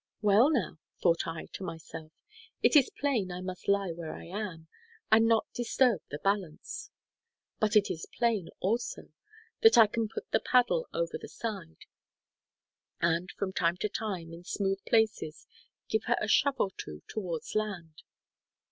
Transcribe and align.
"Well, 0.23 0.49
now," 0.49 0.79
thought 0.99 1.27
I 1.27 1.45
to 1.53 1.63
myself, 1.63 2.11
"it 2.63 2.75
is 2.75 2.89
plain 2.89 3.31
I 3.31 3.39
must 3.41 3.67
lie 3.67 3.91
where 3.91 4.11
I 4.15 4.25
am, 4.25 4.67
and 5.11 5.27
not 5.27 5.45
disturb 5.53 6.01
the 6.09 6.17
balance; 6.17 6.89
but 7.59 7.75
it 7.75 7.91
is 7.91 8.07
plain, 8.11 8.49
also, 8.61 9.11
that 9.61 9.77
I 9.77 9.85
can 9.85 10.09
put 10.09 10.31
the 10.31 10.39
paddle 10.39 10.87
over 10.91 11.19
the 11.19 11.29
side, 11.29 11.85
and 12.99 13.29
from 13.37 13.53
time 13.53 13.77
to 13.77 13.89
time, 13.89 14.33
in 14.33 14.43
smooth 14.43 14.83
places, 14.87 15.45
give 15.87 16.05
her 16.05 16.17
a 16.19 16.27
shove 16.27 16.59
or 16.59 16.71
two 16.75 17.03
towards 17.07 17.53
land." 17.53 18.01